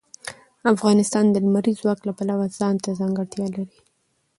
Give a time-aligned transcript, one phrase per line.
[0.73, 3.79] افغانستان د لمریز ځواک د پلوه ځانته ځانګړتیا لري.